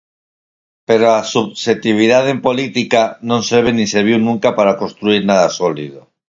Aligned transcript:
Pero 0.87 1.05
a 1.09 1.21
subxectividade 1.33 2.29
en 2.35 2.39
política 2.47 3.01
non 3.29 3.41
serve 3.51 3.69
nin 3.73 3.87
serviu 3.95 4.17
nunca 4.21 4.49
para 4.57 4.77
construír 4.81 5.21
nada 5.31 5.47
sólido. 5.59 5.99